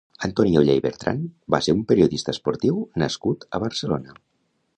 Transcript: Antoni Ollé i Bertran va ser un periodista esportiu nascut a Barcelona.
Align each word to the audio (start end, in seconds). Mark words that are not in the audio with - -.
Antoni 0.27 0.53
Ollé 0.61 0.77
i 0.77 0.81
Bertran 0.85 1.19
va 1.55 1.59
ser 1.67 1.75
un 1.81 1.83
periodista 1.91 2.35
esportiu 2.37 2.81
nascut 3.05 3.47
a 3.59 3.63
Barcelona. 3.67 4.19